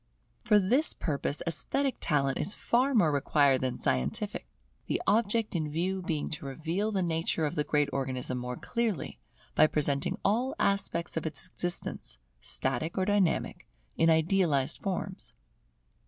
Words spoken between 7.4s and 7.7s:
of the